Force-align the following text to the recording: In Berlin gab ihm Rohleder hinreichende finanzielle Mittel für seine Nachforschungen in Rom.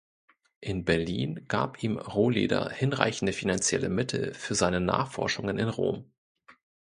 In 0.61 0.83
Berlin 0.83 1.47
gab 1.47 1.83
ihm 1.83 1.99
Rohleder 1.99 2.71
hinreichende 2.71 3.33
finanzielle 3.33 3.87
Mittel 3.87 4.33
für 4.33 4.55
seine 4.55 4.81
Nachforschungen 4.81 5.59
in 5.59 5.69
Rom. 5.69 6.11